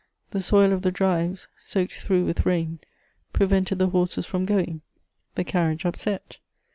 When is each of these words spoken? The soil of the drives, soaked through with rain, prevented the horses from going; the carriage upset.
The 0.31 0.41
soil 0.41 0.73
of 0.73 0.81
the 0.81 0.89
drives, 0.91 1.47
soaked 1.57 1.93
through 1.93 2.25
with 2.25 2.43
rain, 2.43 2.79
prevented 3.33 3.77
the 3.77 3.89
horses 3.89 4.25
from 4.25 4.45
going; 4.45 4.81
the 5.35 5.43
carriage 5.43 5.85
upset. 5.85 6.39